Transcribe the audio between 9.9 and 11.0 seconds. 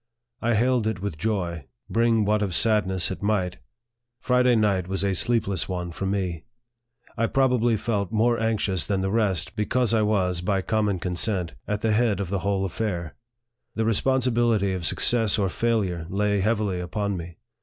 I was, by com mon